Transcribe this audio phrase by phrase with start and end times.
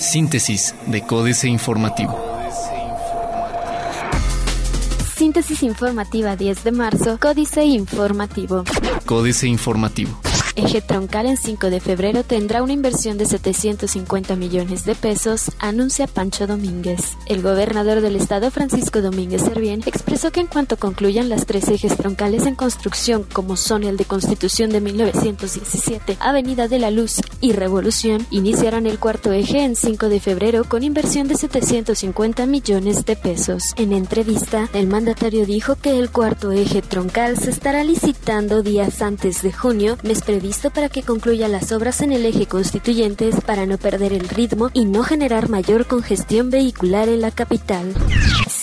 [0.00, 2.18] Síntesis de Códice Informativo.
[5.16, 8.64] Síntesis informativa 10 de marzo, Códice Informativo.
[9.04, 10.27] Códice Informativo.
[10.58, 16.08] Eje troncal en 5 de febrero tendrá una inversión de 750 millones de pesos, anuncia
[16.08, 17.16] Pancho Domínguez.
[17.26, 21.96] El gobernador del estado, Francisco Domínguez Servién, expresó que en cuanto concluyan las tres ejes
[21.96, 27.52] troncales en construcción, como son el de Constitución de 1917, Avenida de la Luz y
[27.52, 33.14] Revolución, iniciarán el cuarto eje en 5 de febrero con inversión de 750 millones de
[33.14, 33.74] pesos.
[33.76, 39.40] En entrevista, el mandatario dijo que el cuarto eje troncal se estará licitando días antes
[39.42, 43.76] de junio, mes previsto para que concluya las obras en el eje constituyentes para no
[43.76, 47.94] perder el ritmo y no generar mayor congestión vehicular en la capital.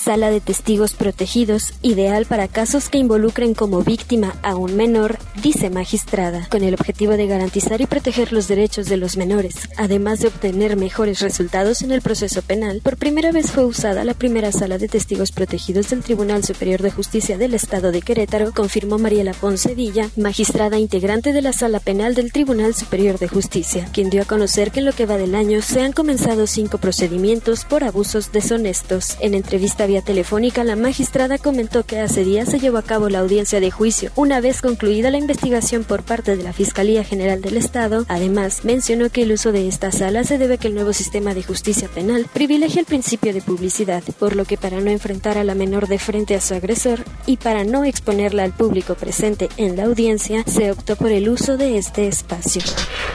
[0.05, 5.71] Sala de testigos protegidos, ideal para casos que involucren como víctima a un menor, dice
[5.71, 10.27] magistrada, con el objetivo de garantizar y proteger los derechos de los menores, además de
[10.27, 12.81] obtener mejores resultados en el proceso penal.
[12.83, 16.91] Por primera vez fue usada la primera sala de testigos protegidos del Tribunal Superior de
[16.91, 22.13] Justicia del Estado de Querétaro, confirmó Mariela Ponce Villa, magistrada integrante de la sala penal
[22.13, 25.33] del Tribunal Superior de Justicia, quien dio a conocer que en lo que va del
[25.33, 29.17] año se han comenzado cinco procedimientos por abusos deshonestos.
[29.19, 33.19] En entrevista vía telefónica, la magistrada comentó que hace días se llevó a cabo la
[33.19, 37.55] audiencia de juicio, una vez concluida la investigación por parte de la Fiscalía General del
[37.55, 38.03] Estado.
[38.09, 41.33] Además, mencionó que el uso de esta sala se debe a que el nuevo sistema
[41.33, 45.45] de justicia penal privilegia el principio de publicidad, por lo que para no enfrentar a
[45.45, 49.77] la menor de frente a su agresor y para no exponerla al público presente en
[49.77, 52.63] la audiencia, se optó por el uso de este espacio.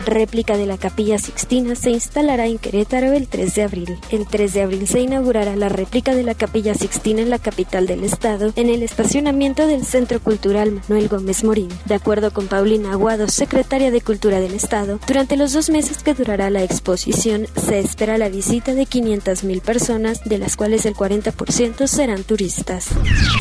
[0.06, 3.98] Réplica de la Capilla Sixtina se instalará en Querétaro el 3 de abril.
[4.10, 7.86] El 3 de abril se inaugurará la réplica de la Capilla Sixtina en la capital
[7.86, 11.68] del estado, en el estacionamiento del Centro Cultural Manuel Gómez Morín.
[11.86, 16.14] De acuerdo con Paulina Aguado, secretaria de Cultura del Estado, durante los dos meses que
[16.14, 21.86] durará la exposición, se espera la visita de 500.000 personas, de las cuales el 40%
[21.86, 22.86] serán turistas.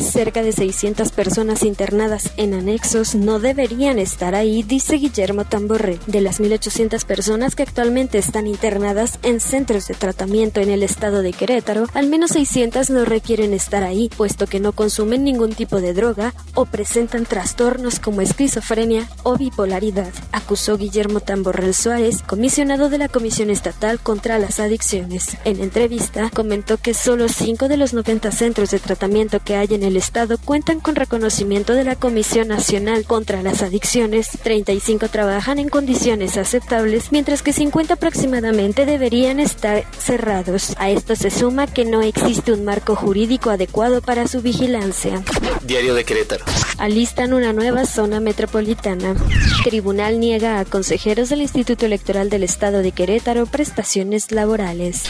[0.02, 5.98] Cerca de 600 personas internadas en anexos no deberían estar ahí, dice Guillermo Tamborre.
[6.06, 11.22] De las 1.800 personas que actualmente están internadas en centros de tratamiento en el estado
[11.22, 15.80] de Querétaro, al menos 600 no requieren estar ahí, puesto que no consumen ningún tipo
[15.80, 22.98] de droga o presentan trastornos como esquizofrenia o bipolaridad, acusó Guillermo Tamborrell Suárez, comisionado de
[22.98, 25.36] la Comisión Estatal contra las Adicciones.
[25.44, 29.82] En entrevista, comentó que solo 5 de los 90 centros de tratamiento que hay en
[29.82, 35.68] el estado cuentan con reconocimiento de la Comisión Nacional contra las Adicciones, 35 trabajan en
[35.68, 40.74] condiciones aceptables, mientras que 50 aproximadamente deberían estar cerrados.
[40.78, 43.09] A esto se suma que no existe un marco jurídico
[43.50, 45.22] adecuado para su vigilancia.
[45.64, 46.44] Diario de Querétaro.
[46.78, 49.16] Alistan una nueva zona metropolitana.
[49.64, 55.02] Tribunal niega a consejeros del Instituto Electoral del Estado de Querétaro prestaciones laborales.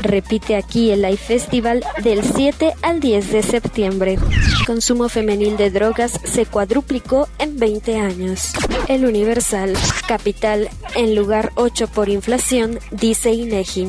[0.00, 4.18] Repite aquí el Life Festival del 7 al 10 de septiembre.
[4.66, 8.52] Consumo femenil de drogas se cuadruplicó en 20 años.
[8.88, 9.72] El Universal,
[10.08, 13.88] capital en lugar 8 por inflación, dice INEGI.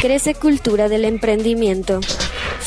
[0.00, 2.00] Crece cultura del emprendimiento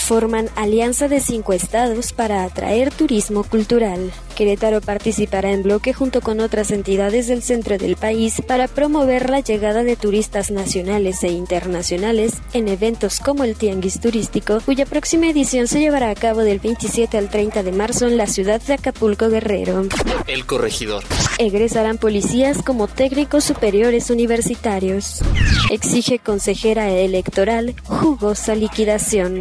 [0.02, 4.12] forman alianza de cinco estados para atraer turismo cultural.
[4.36, 9.40] Querétaro participará en bloque junto con otras entidades del centro del país para promover la
[9.40, 15.68] llegada de turistas nacionales e internacionales en eventos como el Tianguis Turístico, cuya próxima edición
[15.68, 19.30] se llevará a cabo del 27 al 30 de marzo en la ciudad de Acapulco
[19.30, 19.84] Guerrero.
[20.28, 21.04] El corregidor.
[21.38, 25.22] Egresarán policías como técnicos superiores universitarios.
[25.70, 29.40] Exige consejera electoral jugosa liquidación.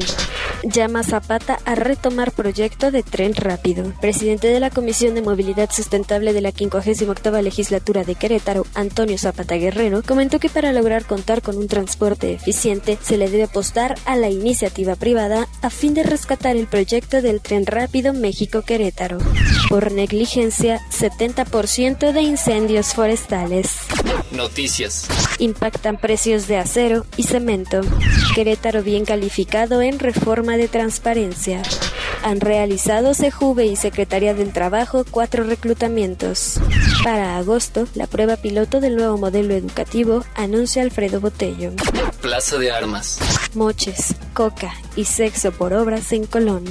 [0.63, 3.93] Llama Zapata a retomar proyecto de tren rápido.
[4.01, 9.55] Presidente de la Comisión de Movilidad Sustentable de la 58 legislatura de Querétaro, Antonio Zapata
[9.55, 14.17] Guerrero, comentó que para lograr contar con un transporte eficiente se le debe apostar a
[14.17, 19.19] la iniciativa privada a fin de rescatar el proyecto del tren rápido México-Querétaro.
[19.71, 23.79] Por negligencia, 70% de incendios forestales.
[24.41, 25.07] Noticias.
[25.39, 27.83] Impactan precios de acero y cemento.
[28.35, 31.61] Querétaro bien calificado en reforma de transparencia.
[32.23, 36.59] Han realizado CEJUVE y Secretaría del Trabajo cuatro reclutamientos.
[37.05, 41.73] Para agosto, la prueba piloto del nuevo modelo educativo anuncia Alfredo Botello.
[42.23, 43.19] Plaza de Armas.
[43.55, 46.65] Moches, coca y sexo por obras en Colón.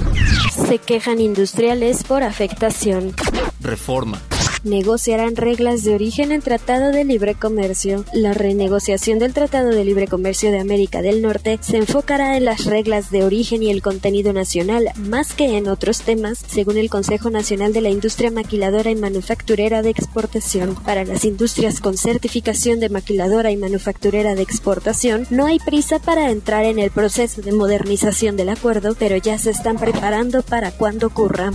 [0.68, 3.13] Se quejan industriales por afectación.
[3.62, 4.19] Reforma.
[4.64, 8.06] Negociarán reglas de origen en Tratado de Libre Comercio.
[8.14, 12.66] La renegociación del Tratado de Libre Comercio de América del Norte se enfocará en las
[12.66, 17.30] reglas de origen y el contenido nacional, más que en otros temas, según el Consejo
[17.30, 20.76] Nacional de la Industria Maquiladora y Manufacturera de Exportación.
[20.84, 26.30] Para las industrias con certificación de maquiladora y manufacturera de exportación, no hay prisa para
[26.30, 31.08] entrar en el proceso de modernización del acuerdo, pero ya se están preparando para cuando
[31.08, 31.52] ocurra.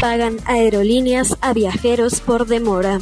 [0.00, 2.98] Pagan aerolíneas a viajeros por demora.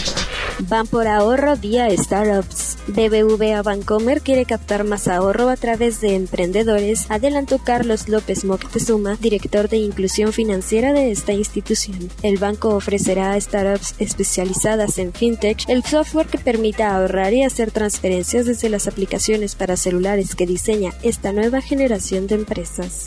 [0.61, 2.79] Van por ahorro vía startups.
[2.87, 9.69] BBVA Bancomer quiere captar más ahorro a través de emprendedores, adelantó Carlos López Moctezuma, director
[9.69, 12.11] de inclusión financiera de esta institución.
[12.23, 17.71] El banco ofrecerá a startups especializadas en fintech el software que permita ahorrar y hacer
[17.71, 23.07] transferencias desde las aplicaciones para celulares que diseña esta nueva generación de empresas.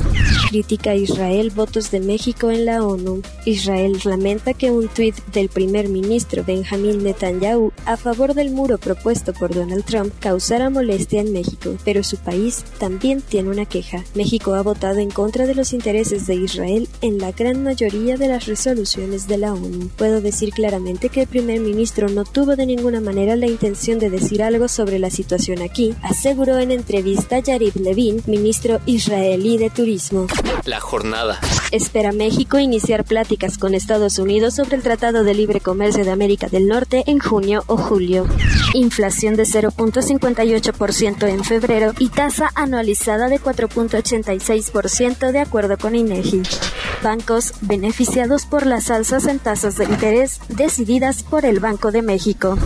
[0.50, 3.24] Critica Israel votos de México en la ONU.
[3.46, 7.39] Israel lamenta que un tuit del primer ministro Benjamín Netanyahu
[7.86, 12.66] a favor del muro propuesto por Donald Trump causara molestia en México, pero su país
[12.80, 14.04] también tiene una queja.
[14.14, 18.28] México ha votado en contra de los intereses de Israel en la gran mayoría de
[18.28, 19.90] las resoluciones de la ONU.
[19.96, 24.10] Puedo decir claramente que el primer ministro no tuvo de ninguna manera la intención de
[24.10, 30.28] decir algo sobre la situación aquí, aseguró en entrevista Yarib Levin, ministro israelí de Turismo.
[30.66, 31.40] La jornada.
[31.72, 36.48] Espera México iniciar pláticas con Estados Unidos sobre el Tratado de Libre Comercio de América
[36.48, 38.26] del Norte en junio o julio.
[38.74, 46.42] Inflación de 0.58% en febrero y tasa anualizada de 4.86% de acuerdo con INEGI.
[47.02, 52.58] Bancos beneficiados por las alzas en tasas de interés decididas por el Banco de México.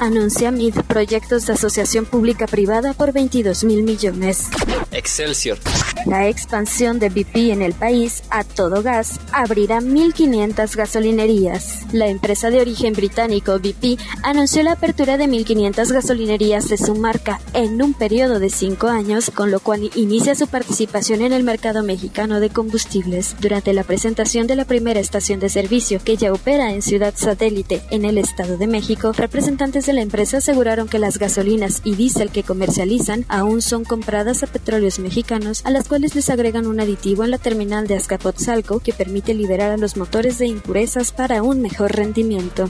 [0.00, 4.48] Anuncia MID proyectos de asociación pública-privada por 22 mil millones.
[4.92, 5.58] Excelsior.
[6.06, 11.86] La expansión de BP en el país a todo gas abrirá 1.500 gasolinerías.
[11.92, 17.40] La empresa de origen británico BP anunció la apertura de 1.500 gasolinerías de su marca
[17.52, 21.82] en un periodo de cinco años, con lo cual inicia su participación en el mercado
[21.82, 23.36] mexicano de combustibles.
[23.40, 27.82] Durante la presentación de la primera estación de servicio que ya opera en Ciudad Satélite,
[27.90, 32.30] en el Estado de México, representantes de la empresa aseguraron que las gasolinas y diésel
[32.30, 37.24] que comercializan aún son compradas a petróleos mexicanos, a las cuales les agregan un aditivo
[37.24, 41.60] en la terminal de Azcapotzalco que permite liberar a los motores de impurezas para un
[41.60, 42.68] mejor rendimiento.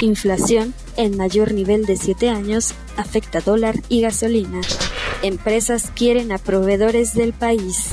[0.00, 4.60] Inflación, en mayor nivel de 7 años, afecta dólar y gasolina.
[5.22, 7.90] Empresas quieren a proveedores del país.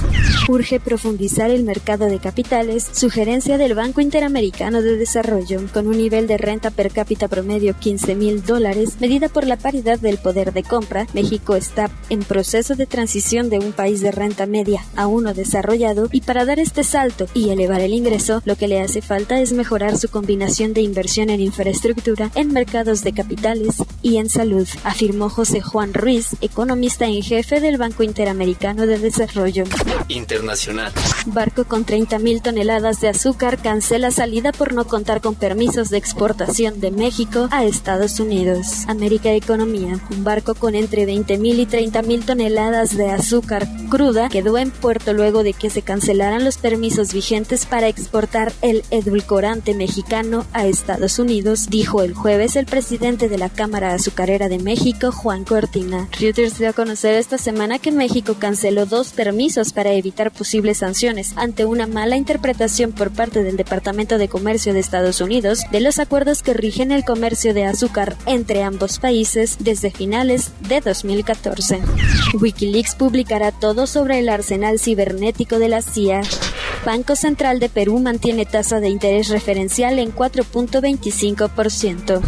[0.49, 6.25] Urge profundizar el mercado de capitales, sugerencia del Banco Interamericano de Desarrollo, con un nivel
[6.25, 10.63] de renta per cápita promedio 15 mil dólares, medida por la paridad del poder de
[10.63, 11.05] compra.
[11.13, 16.09] México está en proceso de transición de un país de renta media a uno desarrollado
[16.11, 19.53] y para dar este salto y elevar el ingreso, lo que le hace falta es
[19.53, 25.29] mejorar su combinación de inversión en infraestructura, en mercados de capitales y en salud, afirmó
[25.29, 29.65] José Juan Ruiz, economista en jefe del Banco Interamericano de Desarrollo.
[30.39, 30.93] Internacional.
[31.25, 36.79] Barco con 30.000 toneladas de azúcar cancela salida por no contar con permisos de exportación
[36.79, 38.85] de México a Estados Unidos.
[38.87, 39.99] América Economía.
[40.11, 45.43] Un barco con entre 20.000 y 30.000 toneladas de azúcar cruda quedó en puerto luego
[45.43, 51.67] de que se cancelaran los permisos vigentes para exportar el edulcorante mexicano a Estados Unidos,
[51.69, 56.07] dijo el jueves el presidente de la Cámara Azucarera de México, Juan Cortina.
[56.19, 61.31] Reuters dio a conocer esta semana que México canceló dos permisos para evitar posibles sanciones
[61.37, 65.99] ante una mala interpretación por parte del Departamento de Comercio de Estados Unidos de los
[65.99, 71.79] acuerdos que rigen el comercio de azúcar entre ambos países desde finales de 2014.
[72.39, 76.21] Wikileaks publicará todo sobre el arsenal cibernético de la CIA.
[76.85, 82.21] Banco Central de Perú mantiene tasa de interés referencial en 4.25%.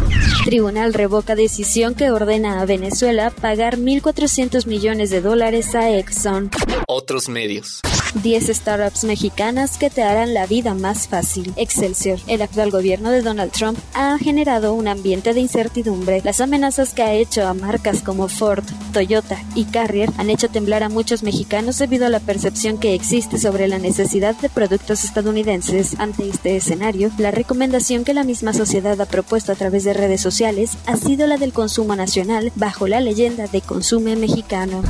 [0.44, 6.50] Tribunal revoca decisión que ordena a Venezuela pagar 1.400 millones de dólares a Exxon.
[6.88, 7.80] Otros medios.
[8.22, 11.52] 10 startups mexicanas que te harán la vida más fácil.
[11.56, 12.18] Excelsior.
[12.26, 16.20] El actual gobierno de Donald Trump ha generado un ambiente de incertidumbre.
[16.24, 20.82] Las amenazas que ha hecho a marcas como Ford, Toyota y Carrier han hecho temblar
[20.82, 25.98] a muchos mexicanos debido a la percepción que existe sobre la necesidad de productos estadounidenses.
[25.98, 30.20] Ante este escenario, la recomendación que la misma sociedad ha propuesto a través de redes
[30.20, 34.82] sociales ha sido la del consumo nacional bajo la leyenda de consume mexicano.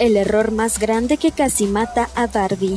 [0.00, 2.76] El error más grande que casi mata a Barbie.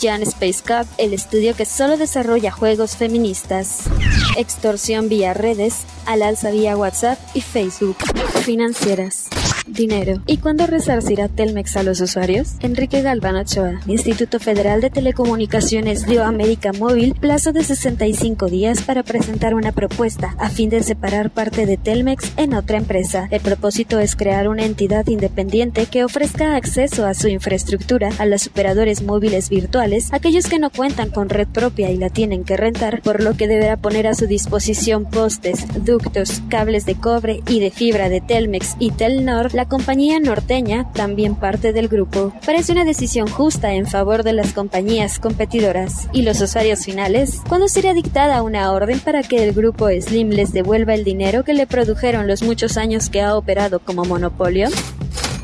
[0.00, 3.84] Jan Space Cup, el estudio que solo desarrolla juegos feministas.
[4.36, 7.96] Extorsión vía redes, al alza vía WhatsApp y Facebook.
[8.44, 9.28] Financieras.
[9.78, 10.20] Dinero.
[10.26, 12.56] ¿Y cuándo resarcirá Telmex a los usuarios?
[12.60, 18.82] Enrique Galván Ochoa, Instituto Federal de Telecomunicaciones dio a América Móvil plazo de 65 días
[18.82, 23.28] para presentar una propuesta a fin de separar parte de Telmex en otra empresa.
[23.30, 28.48] El propósito es crear una entidad independiente que ofrezca acceso a su infraestructura a los
[28.48, 33.00] operadores móviles virtuales, aquellos que no cuentan con red propia y la tienen que rentar,
[33.02, 37.70] por lo que deberá poner a su disposición postes, ductos, cables de cobre y de
[37.70, 42.32] fibra de Telmex y Telnor, la compañía norteña, también parte del grupo.
[42.44, 46.08] Parece una decisión justa en favor de las compañías competidoras.
[46.12, 47.40] ¿Y los usuarios finales?
[47.48, 51.54] ¿Cuándo sería dictada una orden para que el grupo Slim les devuelva el dinero que
[51.54, 54.68] le produjeron los muchos años que ha operado como monopolio?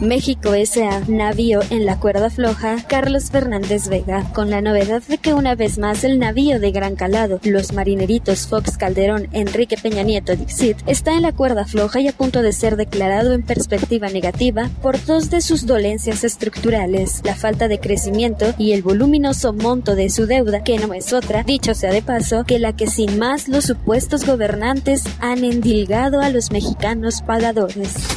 [0.04, 1.00] México S.A.
[1.08, 5.78] Navío en la cuerda floja, Carlos Fernández Vega, con la novedad de que una vez
[5.78, 11.14] más el navío de gran calado, los marineritos Fox Calderón, Enrique Peña Nieto Dixit, está
[11.14, 15.30] en la cuerda floja y a punto de ser declarado en perspectiva negativa por dos
[15.30, 20.62] de sus dolencias estructurales, la falta de crecimiento y el voluminoso monto de su deuda,
[20.62, 24.26] que no es otra, dicho sea de paso, que la que sin más los supuestos
[24.26, 28.13] gobernantes han endilgado a los mexicanos pagadores.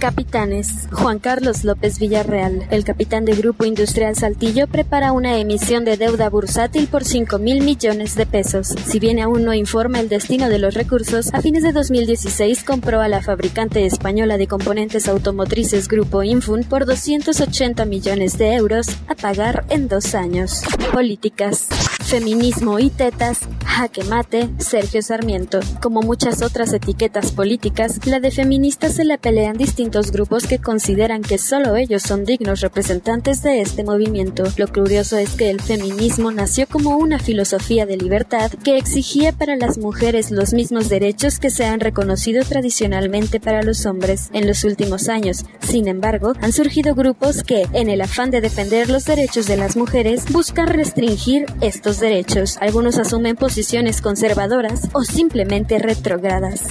[0.00, 0.88] Capitanes.
[0.92, 6.30] Juan Carlos López Villarreal, el capitán de Grupo Industrial Saltillo, prepara una emisión de deuda
[6.30, 8.68] bursátil por 5 mil millones de pesos.
[8.68, 13.02] Si bien aún no informa el destino de los recursos, a fines de 2016 compró
[13.02, 19.14] a la fabricante española de componentes automotrices Grupo Infun por 280 millones de euros a
[19.14, 20.62] pagar en dos años.
[20.94, 21.68] Políticas.
[22.04, 23.40] Feminismo y tetas,
[23.70, 25.60] jaque mate, Sergio Sarmiento.
[25.80, 31.22] Como muchas otras etiquetas políticas, la de feminista se la pelean distintos grupos que consideran
[31.22, 34.42] que solo ellos son dignos representantes de este movimiento.
[34.56, 39.56] Lo curioso es que el feminismo nació como una filosofía de libertad que exigía para
[39.56, 44.30] las mujeres los mismos derechos que se han reconocido tradicionalmente para los hombres.
[44.32, 48.90] En los últimos años, sin embargo, han surgido grupos que, en el afán de defender
[48.90, 52.58] los derechos de las mujeres, buscan restringir estos derechos.
[52.60, 53.59] Algunos asumen posiciones
[54.02, 56.62] conservadoras o simplemente retrogradas.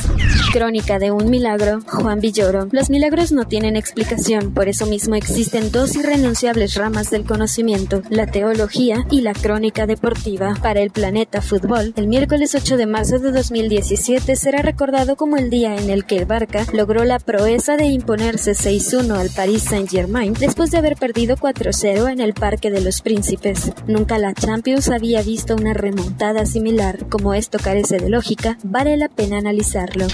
[0.51, 2.67] Crónica de un milagro, Juan Villoro.
[2.72, 8.25] Los milagros no tienen explicación, por eso mismo existen dos irrenunciables ramas del conocimiento, la
[8.25, 10.55] teología y la crónica deportiva.
[10.62, 15.50] Para el planeta fútbol, el miércoles 8 de marzo de 2017 será recordado como el
[15.50, 20.34] día en el que el Barca logró la proeza de imponerse 6-1 al Paris Saint-Germain
[20.34, 23.72] después de haber perdido 4-0 en el Parque de los Príncipes.
[23.86, 26.78] Nunca la Champions había visto una remontada similar.
[27.09, 30.07] Como esto carece de lógica, vale la pena analizarlo.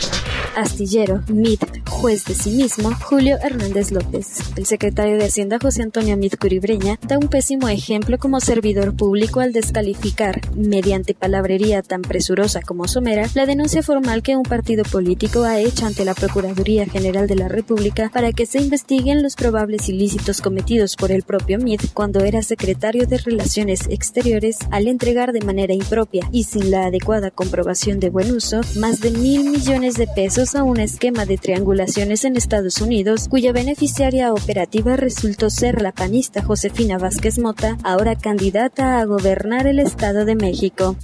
[0.56, 4.40] Astillero, MIT, juez de sí mismo, Julio Hernández López.
[4.56, 9.42] El secretario de Hacienda José Antonio Mit Curibreña da un pésimo ejemplo como servidor público
[9.42, 15.44] al descalificar, mediante palabrería tan presurosa como somera, la denuncia formal que un partido político
[15.44, 19.90] ha hecho ante la Procuraduría General de la República para que se investiguen los probables
[19.90, 25.42] ilícitos cometidos por el propio MIT cuando era secretario de Relaciones Exteriores al entregar de
[25.42, 30.08] manera impropia y sin la adecuada comprobación de buen uso más de mil millones de
[30.08, 35.92] pesos a un esquema de triangulaciones en Estados Unidos cuya beneficiaria operativa resultó ser la
[35.92, 40.96] panista Josefina Vázquez Mota, ahora candidata a gobernar el Estado de México.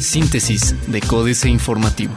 [0.00, 2.14] Síntesis de Códice Informativo.